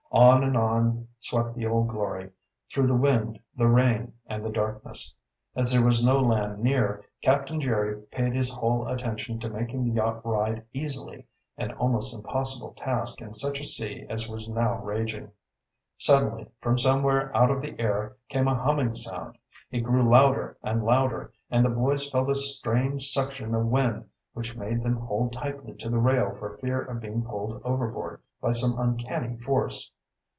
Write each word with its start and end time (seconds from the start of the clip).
On 0.13 0.43
and 0.43 0.57
on 0.57 1.07
swept 1.21 1.55
the 1.55 1.65
Old 1.65 1.87
Glory, 1.87 2.31
through 2.69 2.87
the 2.87 2.93
wind, 2.97 3.39
the 3.55 3.69
rain, 3.69 4.11
and 4.25 4.43
the 4.45 4.49
darkness. 4.51 5.15
As 5.55 5.71
there 5.71 5.85
was 5.85 6.05
no 6.05 6.19
land 6.19 6.59
near, 6.59 7.01
Captain 7.21 7.61
Jerry 7.61 7.97
paid 8.11 8.33
his 8.35 8.51
whole 8.51 8.85
attention 8.89 9.39
to 9.39 9.49
making 9.49 9.85
the 9.85 9.91
yacht 9.91 10.25
ride 10.25 10.65
easily, 10.73 11.25
an 11.57 11.71
almost 11.75 12.13
impossible 12.13 12.73
task 12.73 13.21
in 13.21 13.33
such 13.33 13.61
a 13.61 13.63
sea 13.63 14.05
as 14.09 14.27
was 14.27 14.49
now 14.49 14.79
raging. 14.81 15.31
Suddenly 15.97 16.47
from 16.59 16.77
somewhere 16.77 17.35
out 17.35 17.49
of 17.49 17.61
the 17.61 17.79
air 17.79 18.17
came 18.27 18.49
a 18.49 18.61
humming 18.61 18.93
sound. 18.95 19.37
It 19.71 19.79
grew 19.79 20.03
louder 20.03 20.57
and 20.61 20.83
louder, 20.83 21.31
and 21.49 21.63
the 21.63 21.69
boys 21.69 22.09
felt 22.09 22.29
a 22.29 22.35
strange 22.35 23.07
suction 23.09 23.55
of 23.55 23.65
wind 23.67 24.09
which 24.33 24.57
made 24.57 24.83
them 24.83 24.97
hold 24.97 25.31
tightly 25.31 25.73
to 25.75 25.89
the 25.89 25.99
rail 25.99 26.33
for 26.33 26.57
fear 26.57 26.81
of 26.81 26.99
being 26.99 27.23
pulled 27.23 27.61
overboard 27.63 28.21
by 28.41 28.51
some 28.51 28.77
uncanny 28.77 29.37
force. 29.37 29.89